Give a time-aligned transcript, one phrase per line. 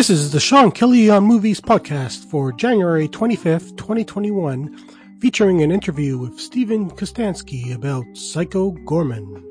[0.00, 4.74] This is the Sean Kelly on Movies podcast for January 25th, 2021,
[5.20, 9.44] featuring an interview with Steven Kostanski about Psycho Goreman.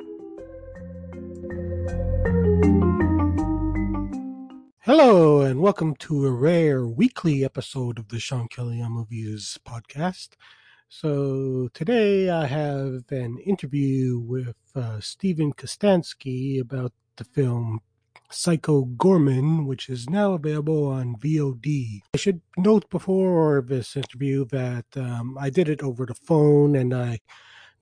[4.80, 10.30] Hello, and welcome to a rare weekly episode of the Sean Kelly on Movies podcast.
[10.88, 17.82] So today I have an interview with uh, Steven Kostanski about the film
[18.32, 22.02] Psycho Goreman, which is now available on VOD.
[22.14, 26.94] I should note before this interview that um, I did it over the phone and
[26.94, 27.20] I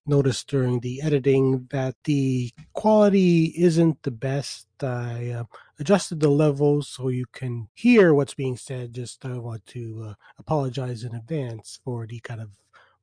[0.06, 4.66] noticed during the editing that the quality isn't the best.
[4.82, 5.44] I uh,
[5.78, 8.94] adjusted the levels so you can hear what's being said.
[8.94, 12.50] Just I want to uh, apologize in advance for the kind of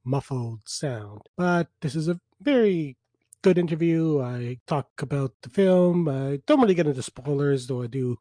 [0.03, 1.21] muffled sound.
[1.37, 2.97] But this is a very
[3.45, 4.23] good interview.
[4.23, 6.09] I talk about the film.
[6.09, 8.17] I don't really get into spoilers, though I do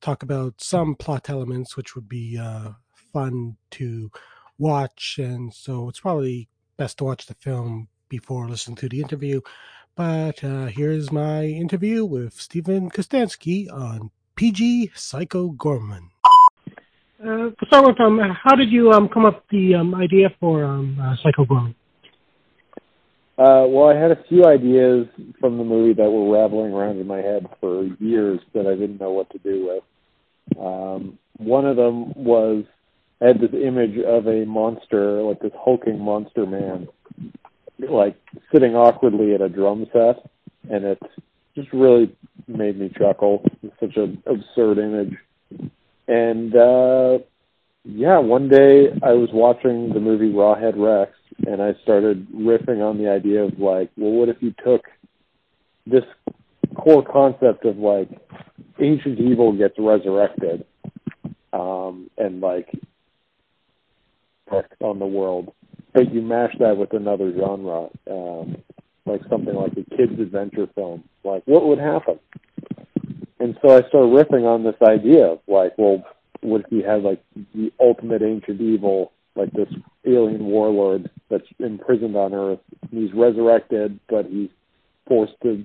[0.00, 2.68] talk about some plot elements which would be uh,
[3.12, 4.08] fun to
[4.56, 5.18] watch.
[5.18, 9.40] And so it's probably best to watch the film before listening to the interview.
[9.96, 16.10] But uh, here's my interview with Steven Kostanski on PG Psycho Goreman.
[17.20, 20.32] Uh, to start with, um, how did you um, come up with the um, idea
[20.38, 21.74] for um, uh, Psycho Goreman?
[23.38, 25.06] Uh, well, I had a few ideas
[25.40, 29.00] from the movie that were rattling around in my head for years that I didn't
[29.00, 30.58] know what to do with.
[30.58, 32.64] Um, one of them was
[33.20, 36.88] I had this image of a monster, like this hulking monster man,
[37.78, 38.16] like
[38.52, 40.30] sitting awkwardly at a drum set,
[40.70, 41.02] and it
[41.54, 42.14] just really
[42.46, 43.44] made me chuckle.
[43.62, 45.16] It's such an absurd image.
[46.08, 47.18] And uh,
[47.84, 51.12] yeah, one day I was watching the movie Rawhead Rex,
[51.46, 54.84] and I started riffing on the idea of like, well, what if you took
[55.86, 56.04] this
[56.74, 58.08] core concept of like
[58.80, 60.66] ancient evil gets resurrected,
[61.52, 62.68] um, and like
[64.80, 65.52] on the world,
[65.92, 68.56] but you mash that with another genre, um,
[69.04, 71.04] like something like a kid's adventure film.
[71.24, 72.18] Like, what would happen?
[73.38, 76.04] And so I started riffing on this idea of like, well,
[76.40, 77.22] what if you had like
[77.54, 79.68] the ultimate ancient evil, like this
[80.06, 82.60] alien warlord that's imprisoned on Earth.
[82.90, 84.50] He's resurrected, but he's
[85.06, 85.64] forced to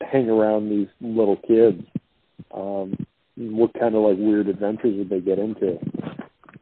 [0.00, 1.82] hang around these little kids.
[2.52, 3.06] Um,
[3.36, 5.78] what kind of like weird adventures would they get into?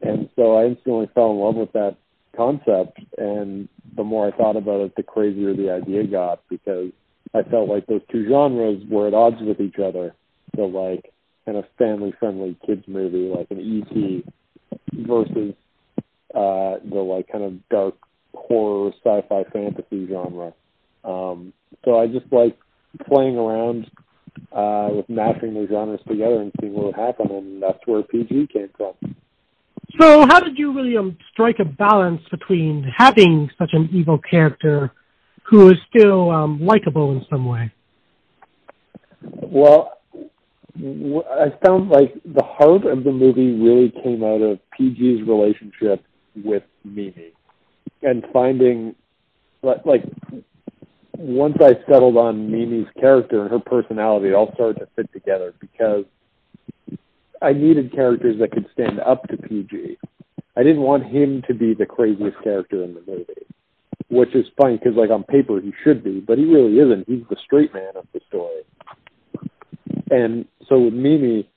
[0.01, 1.97] And so I instantly fell in love with that
[2.35, 2.99] concept.
[3.17, 6.91] And the more I thought about it, the crazier the idea got because
[7.33, 10.13] I felt like those two genres were at odds with each other.
[10.55, 11.11] So like
[11.45, 14.23] kind of family friendly kids movie like an E.T.
[14.93, 15.53] versus
[16.35, 17.95] uh, the like kind of dark
[18.33, 20.53] horror sci-fi fantasy genre.
[21.03, 21.53] Um,
[21.83, 22.57] so I just like
[23.07, 23.89] playing around
[24.51, 28.49] uh, with mashing the genres together and seeing what would happen, and that's where PG
[28.51, 28.93] came from.
[29.99, 34.91] So, how did you really um, strike a balance between having such an evil character
[35.43, 37.71] who is still um, likable in some way?
[39.21, 39.93] Well,
[40.77, 46.03] I found like the heart of the movie really came out of PG's relationship
[46.43, 47.33] with Mimi
[48.01, 48.95] and finding
[49.61, 50.03] like
[51.17, 55.53] once I settled on Mimi's character and her personality, it all started to fit together
[55.59, 56.05] because
[57.41, 59.97] I needed characters that could stand up to PG.
[60.57, 63.45] I didn't want him to be the craziest character in the movie,
[64.09, 67.07] which is funny because like on paper he should be, but he really isn't.
[67.07, 68.61] He's the straight man of the story.
[70.11, 71.49] And so with Mimi,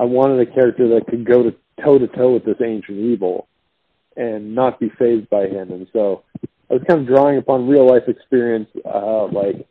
[0.00, 1.54] I wanted a character that could go to
[1.84, 3.46] toe to toe with this ancient evil
[4.16, 5.72] and not be phased by him.
[5.72, 6.24] And so
[6.70, 9.66] I was kind of drawing upon real life experience, uh, like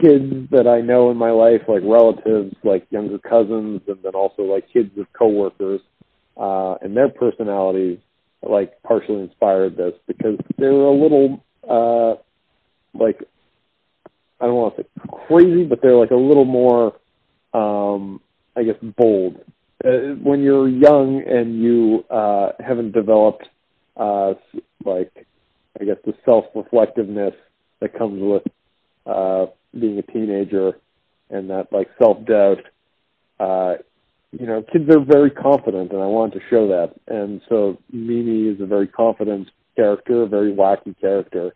[0.00, 4.42] kids that I know in my life, like relatives, like younger cousins, and then also
[4.42, 5.80] like kids of coworkers,
[6.36, 7.98] uh, and their personalities,
[8.42, 12.14] like partially inspired this because they were a little, uh,
[12.94, 13.22] like
[14.40, 14.88] I don't want to say
[15.28, 16.96] crazy, but they're like a little more,
[17.52, 18.20] um,
[18.56, 19.44] I guess, bold
[19.84, 23.48] uh, when you're young and you uh, haven't developed
[23.96, 24.34] uh,
[24.84, 25.26] like
[25.80, 27.34] I guess the self-reflectiveness
[27.80, 28.42] that comes with
[29.06, 29.46] uh,
[29.78, 30.78] being a teenager
[31.30, 32.58] and that like self-doubt.
[33.38, 33.74] Uh,
[34.32, 36.94] you know, kids are very confident, and I wanted to show that.
[37.08, 41.52] And so Mimi is a very confident character, a very wacky character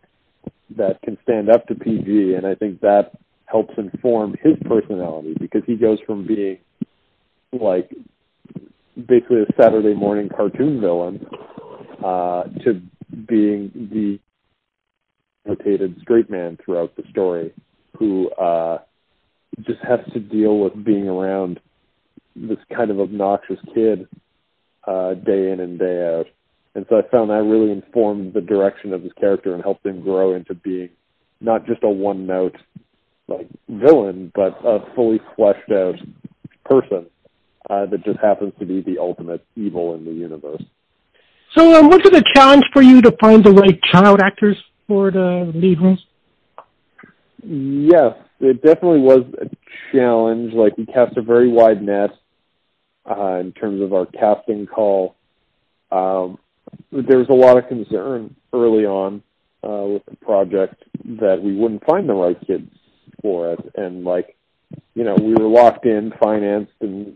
[0.75, 3.11] that can stand up to PG, and I think that
[3.45, 6.57] helps inform his personality because he goes from being
[7.53, 7.93] like
[8.95, 11.25] basically a Saturday morning cartoon villain
[12.03, 12.81] uh, to
[13.27, 14.19] being the
[15.45, 17.53] rotated straight man throughout the story
[17.97, 18.79] who uh,
[19.61, 21.59] just has to deal with being around
[22.35, 24.07] this kind of obnoxious kid
[24.87, 26.25] uh, day in and day out.
[26.73, 30.01] And so I found that really informed the direction of his character and helped him
[30.01, 30.89] grow into being
[31.39, 32.57] not just a one note
[33.27, 35.95] like villain, but a fully fleshed out
[36.65, 37.07] person
[37.69, 40.63] uh, that just happens to be the ultimate evil in the universe.
[41.55, 44.57] So, um, was it a challenge for you to find the right child actors
[44.87, 46.05] for the lead roles?
[47.43, 49.49] Yes, it definitely was a
[49.95, 50.53] challenge.
[50.53, 52.11] Like we cast a very wide net
[53.09, 55.15] uh, in terms of our casting call.
[55.91, 56.39] Um,
[56.91, 59.21] there was a lot of concern early on
[59.63, 62.69] uh, with the project that we wouldn't find the right kids
[63.21, 64.35] for it, and like
[64.93, 67.15] you know we were locked in, financed, and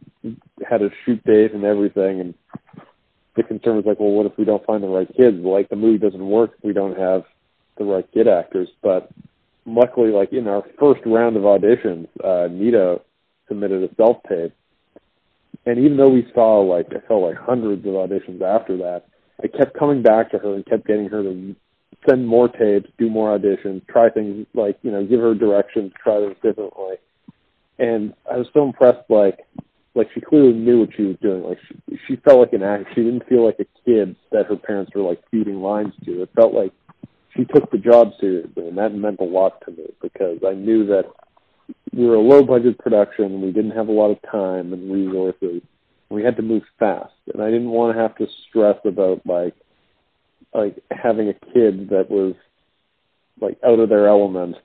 [0.69, 2.33] had a shoot date and everything, and
[3.35, 5.37] the concern was like, well, what if we don't find the right kids?
[5.37, 7.23] Like the movie doesn't work if we don't have
[7.77, 8.67] the right kid actors.
[8.83, 9.09] But
[9.65, 13.01] luckily, like in our first round of auditions, uh, Nita
[13.47, 14.53] submitted a self tape,
[15.65, 19.05] and even though we saw like I felt like hundreds of auditions after that,
[19.43, 21.55] I kept coming back to her and kept getting her to
[22.07, 26.19] send more tapes, do more auditions, try things like you know give her directions, try
[26.19, 26.95] things differently.
[27.77, 29.39] And I was so impressed, like
[29.99, 31.43] like she clearly knew what she was doing.
[31.43, 32.87] Like she, she felt like an actor.
[32.95, 36.23] She didn't feel like a kid that her parents were like feeding lines to.
[36.23, 36.71] It felt like
[37.35, 40.85] she took the job seriously, and that meant a lot to me because I knew
[40.87, 41.03] that
[41.93, 43.41] we were a low budget production.
[43.41, 45.61] We didn't have a lot of time and resources.
[46.09, 49.55] We had to move fast, and I didn't want to have to stress about like
[50.53, 52.33] like having a kid that was
[53.41, 54.55] like out of their element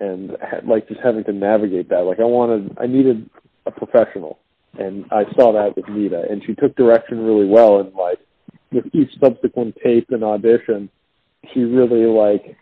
[0.00, 2.04] and like just having to navigate that.
[2.04, 3.28] Like I wanted, I needed
[3.68, 4.38] a professional,
[4.78, 7.80] and I saw that with Nita, and she took direction really well.
[7.80, 8.18] And like
[8.72, 10.90] with each subsequent tape and audition,
[11.52, 12.56] she really like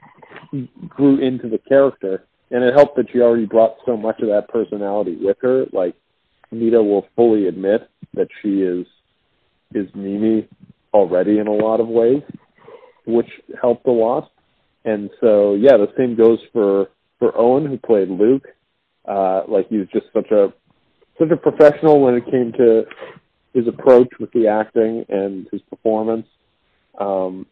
[0.88, 4.48] grew into the character, and it helped that she already brought so much of that
[4.48, 5.66] personality with her.
[5.72, 5.94] Like
[6.50, 8.86] Nita will fully admit that she is
[9.74, 10.48] is Mimi
[10.94, 12.22] already in a lot of ways,
[13.06, 13.28] which
[13.60, 14.30] helped a lot.
[14.84, 18.46] And so yeah, the same goes for for Owen who played Luke.
[19.06, 20.52] Uh, like he was just such a
[21.18, 22.86] such a professional when it came to
[23.54, 26.26] his approach with the acting and his performance.
[26.98, 27.46] Um,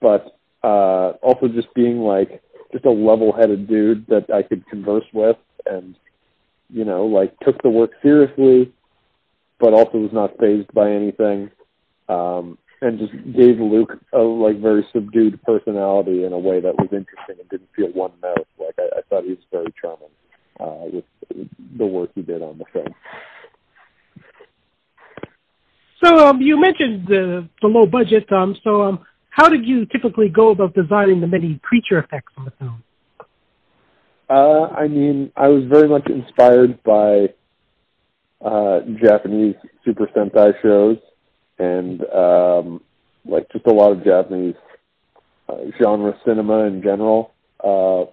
[0.00, 5.36] but uh, also just being like just a level-headed dude that I could converse with,
[5.66, 5.96] and
[6.70, 8.72] you know, like took the work seriously,
[9.58, 11.50] but also was not phased by anything,
[12.08, 16.88] um, and just gave Luke a like very subdued personality in a way that was
[16.92, 18.46] interesting and didn't feel one note.
[18.58, 20.08] Like I, I thought he was very charming
[20.60, 21.04] uh, with
[21.78, 22.94] the work he did on the film.
[26.04, 28.30] So um, you mentioned the the low budget.
[28.32, 32.44] Um, so um, how did you typically go about designing the many creature effects on
[32.44, 32.82] the film?
[34.28, 37.28] Uh, I mean, I was very much inspired by
[38.44, 40.98] uh, Japanese Super Sentai shows
[41.58, 42.80] and um,
[43.24, 44.54] like just a lot of Japanese
[45.48, 47.32] uh, genre cinema in general.
[47.62, 48.06] Uh,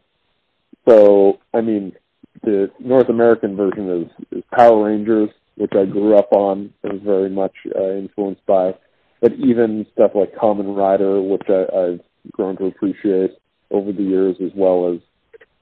[0.87, 1.93] so, I mean,
[2.43, 7.01] the North American version is, is Power Rangers, which I grew up on and was
[7.03, 8.75] very much uh, influenced by.
[9.21, 13.31] But even stuff like Kamen Rider, which I, I've grown to appreciate
[13.71, 15.01] over the years, as well as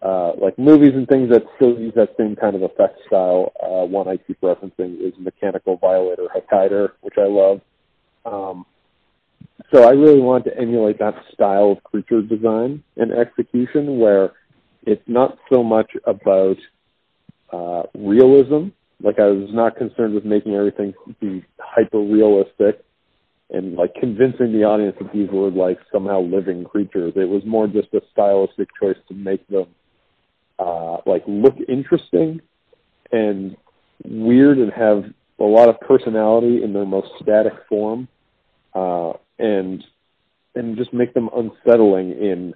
[0.01, 3.51] uh, like movies and things that still use that same kind of effect style.
[3.61, 7.61] Uh, one I keep referencing is Mechanical Violator Hakaider, which I love.
[8.25, 8.65] Um,
[9.73, 14.33] so I really want to emulate that style of creature design and execution where
[14.87, 16.57] it's not so much about
[17.51, 18.69] uh, realism.
[19.03, 22.83] Like I was not concerned with making everything be hyper realistic
[23.49, 27.13] and like convincing the audience that these were like somehow living creatures.
[27.15, 29.67] It was more just a stylistic choice to make them
[30.57, 32.41] uh, like look interesting
[33.11, 33.56] and
[34.03, 35.03] weird and have
[35.39, 38.07] a lot of personality in their most static form,
[38.73, 39.83] uh, and
[40.56, 42.53] and just make them unsettling in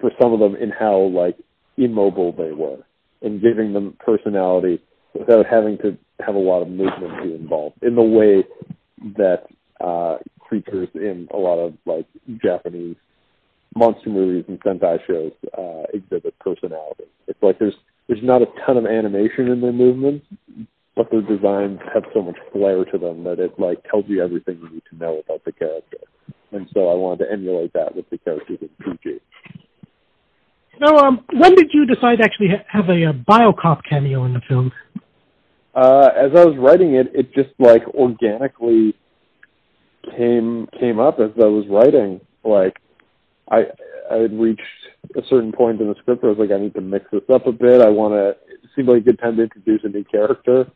[0.00, 1.36] for some of them in how like
[1.76, 2.78] immobile they were
[3.22, 4.80] and giving them personality
[5.14, 8.44] without having to have a lot of movement be involved in the way
[9.16, 9.44] that
[9.80, 12.06] uh, creatures in a lot of like
[12.42, 12.96] Japanese
[13.74, 17.04] monster movies and Sentai shows uh, exhibit personality.
[17.26, 17.74] It's like there's
[18.08, 20.26] there's not a ton of animation in their movements,
[20.96, 24.58] but their designs have so much flair to them that it like tells you everything
[24.60, 25.98] you need to know about the character.
[26.50, 29.20] And so I wanted to emulate that with the characters in PG.
[30.82, 34.40] So, um, when did you decide to actually have a, a Biocop cameo in the
[34.48, 34.72] film?
[35.74, 38.94] Uh, as I was writing it, it just like organically
[40.16, 42.20] came came up as I was writing.
[42.44, 42.80] Like
[43.50, 43.66] I
[44.10, 44.62] I had reached
[45.16, 47.22] a certain point in the script where I was like, I need to mix this
[47.32, 47.80] up a bit.
[47.80, 48.30] I want to.
[48.52, 50.66] It seemed like a good time to introduce a new character,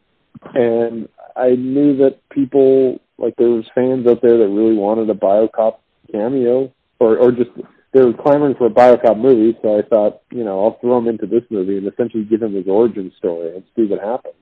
[0.54, 5.14] and I knew that people like there was fans out there that really wanted a
[5.14, 5.78] Biocop
[6.12, 7.50] cameo, or or just
[7.94, 9.56] they were clamoring for a Biocop movie.
[9.62, 12.52] So I thought, you know, I'll throw him into this movie and essentially give him
[12.52, 14.34] his origin story and see what happens,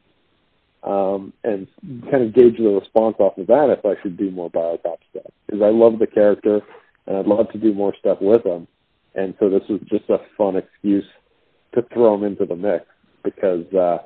[0.83, 1.69] um, and
[2.11, 5.31] kind of gauge the response off of that if I should do more Biocop stuff
[5.47, 6.63] because I love the character
[7.07, 8.67] and I'd love to do more stuff with him.
[9.15, 11.05] And so this was just a fun excuse
[11.75, 12.87] to throw him into the mix
[13.23, 13.99] because, uh,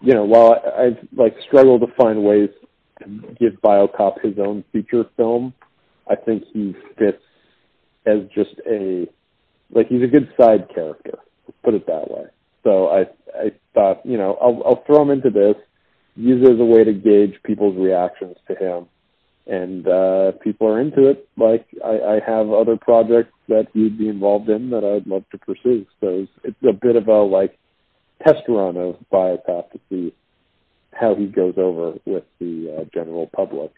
[0.00, 2.48] you know, while I, I've like struggled to find ways
[3.00, 3.04] to
[3.38, 5.52] give Biocop his own feature film,
[6.08, 7.22] I think he fits
[8.06, 9.08] as just a
[9.70, 11.18] like he's a good side character.
[11.64, 12.24] Put it that way.
[12.64, 13.00] So I
[13.36, 15.56] I thought you know I'll I'll throw him into this,
[16.16, 18.86] use it as a way to gauge people's reactions to him,
[19.46, 21.28] and uh, people are into it.
[21.36, 25.38] Like I, I have other projects that he'd be involved in that I'd love to
[25.38, 25.86] pursue.
[26.00, 27.58] So it's, it's a bit of a like
[28.26, 30.14] test run of Biocop to see
[30.92, 33.72] how he goes over with the uh, general public.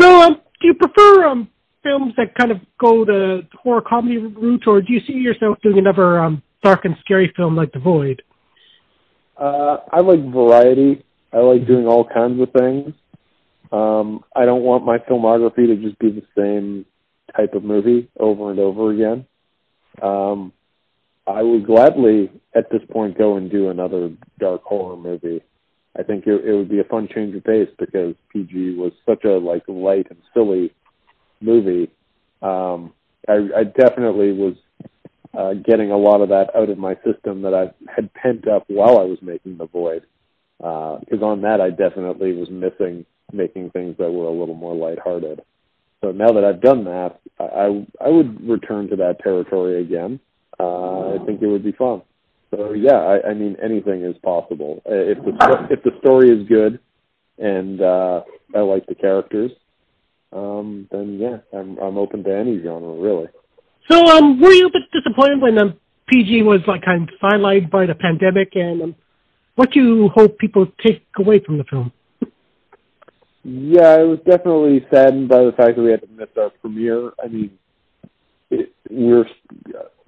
[0.00, 1.48] So, um, do you prefer um,
[1.88, 5.78] films that kind of go the horror comedy route, or do you see yourself doing
[5.78, 8.22] another um, dark and scary film like The Void?
[9.36, 11.04] Uh, I like variety.
[11.32, 12.94] I like doing all kinds of things.
[13.70, 16.86] Um, I don't want my filmography to just be the same
[17.36, 19.26] type of movie over and over again.
[20.02, 20.52] Um,
[21.26, 25.42] I would gladly, at this point, go and do another dark horror movie.
[25.98, 29.24] I think it, it would be a fun change of pace because PG was such
[29.24, 30.72] a like light and silly
[31.40, 31.90] movie.
[32.42, 32.92] Um,
[33.28, 34.54] I, I definitely was
[35.36, 38.64] uh, getting a lot of that out of my system that I had pent up
[38.68, 40.04] while I was making The Void.
[40.58, 44.74] Because uh, on that, I definitely was missing making things that were a little more
[44.74, 45.42] lighthearted.
[46.02, 50.20] So now that I've done that, I I I would return to that territory again.
[50.58, 52.02] Uh, I think it would be fun.
[52.50, 56.48] So yeah, I, I mean anything is possible uh, if the if the story is
[56.48, 56.80] good
[57.38, 58.22] and uh,
[58.54, 59.52] I like the characters.
[60.32, 63.28] Um, then yeah, I'm I'm open to any genre really.
[63.90, 67.70] So um, were you a bit disappointed when um, PG was like kind of sidelined
[67.70, 68.94] by the pandemic, and um,
[69.54, 71.92] what do you hope people take away from the film?
[73.44, 77.12] Yeah, I was definitely saddened by the fact that we had to miss our premiere.
[77.22, 77.58] I mean,
[78.50, 79.24] it, we are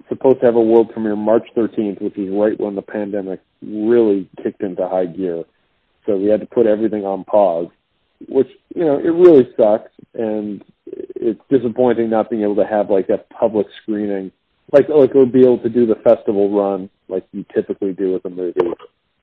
[0.09, 4.29] supposed to have a world premiere March 13th, which is right when the pandemic really
[4.43, 5.43] kicked into high gear.
[6.05, 7.69] So we had to put everything on pause,
[8.27, 9.91] which, you know, it really sucks.
[10.13, 14.31] And it's disappointing not being able to have like a public screening,
[14.71, 18.25] like, like we'll be able to do the festival run like you typically do with
[18.25, 18.59] a movie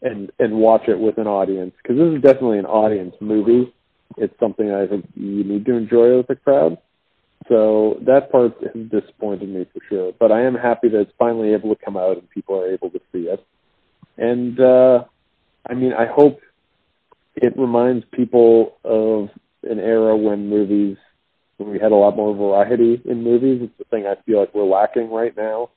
[0.03, 1.75] and, and watch it with an audience.
[1.87, 3.73] Cause this is definitely an audience movie.
[4.17, 6.79] It's something I think you need to enjoy with a crowd
[7.49, 10.13] so that part has disappointed me for sure.
[10.19, 12.91] But I am happy that it's finally able to come out and people are able
[12.91, 13.45] to see it.
[14.17, 15.05] And uh,
[15.69, 16.41] I mean, I hope
[17.43, 19.29] it reminds people of
[19.63, 20.97] an era when movies,
[21.57, 23.61] when we had a lot more variety in movies.
[23.63, 25.71] It's the thing I feel like we're lacking right now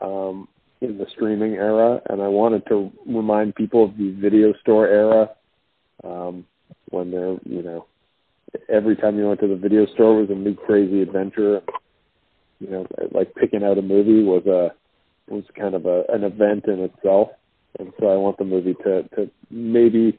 [0.00, 0.48] um,
[0.80, 2.00] in the streaming era.
[2.08, 5.30] And I wanted to remind people of the video store era
[6.04, 6.46] um,
[6.90, 7.86] when they're, you know,
[8.68, 11.62] every time you went to the video store was a new crazy adventure.
[12.58, 14.74] You know, like picking out a movie was a
[15.32, 17.28] was kind of a an event in itself.
[17.78, 20.18] And so I want the movie to to maybe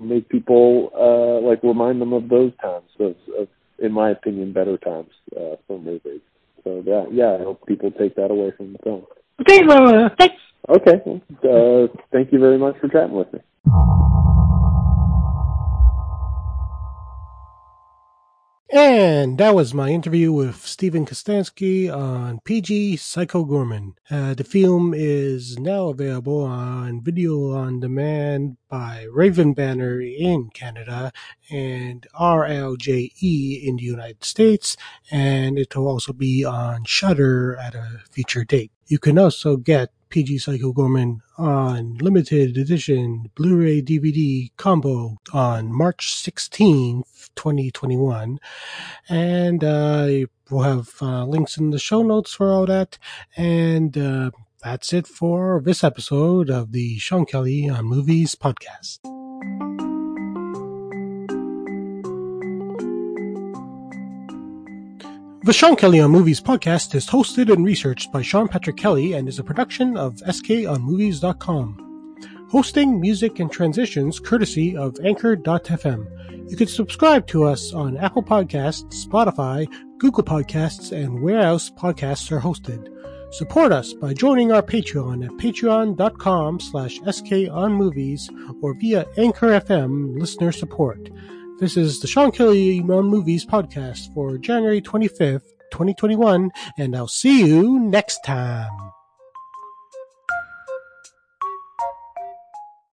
[0.00, 4.78] make people uh like remind them of those times of, of in my opinion better
[4.78, 6.20] times uh for movies.
[6.64, 9.04] So yeah, yeah, I hope people take that away from the film.
[9.40, 10.36] Okay, well, uh, thanks.
[10.68, 11.02] Okay,
[11.44, 13.40] uh, thank you very much for chatting with me.
[18.74, 23.96] And that was my interview with Steven Kostanski on PG Psycho Goreman.
[24.10, 31.12] Uh, the film is now available on video on demand by Raven Banner in Canada
[31.50, 34.78] and RLJE in the United States,
[35.10, 38.72] and it will also be on Shudder at a future date.
[38.86, 46.14] You can also get PG Psycho Goreman on limited edition Blu-ray DVD combo on March
[46.22, 48.38] 16th, 2021.
[49.08, 52.98] And uh, we'll have uh, links in the show notes for all that.
[53.38, 59.21] And uh, that's it for this episode of the Sean Kelly on Movies podcast.
[65.44, 69.28] The Sean Kelly on Movies podcast is hosted and researched by Sean Patrick Kelly and
[69.28, 72.46] is a production of SKOnMovies.com.
[72.48, 76.48] Hosting, music, and transitions courtesy of Anchor.fm.
[76.48, 79.66] You can subscribe to us on Apple Podcasts, Spotify,
[79.98, 82.86] Google Podcasts, and where else podcasts are hosted.
[83.32, 88.30] Support us by joining our Patreon at patreon.com slash skonmovies
[88.62, 91.10] or via Anchor FM listener support.
[91.62, 97.46] This is the Sean Kelly on Movies podcast for January 25th, 2021, and I'll see
[97.46, 98.72] you next time.